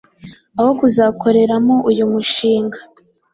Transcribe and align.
aho 0.59 0.71
kuzakoreramo 0.79 1.75
uyu 1.89 2.03
mushinga. 2.11 2.79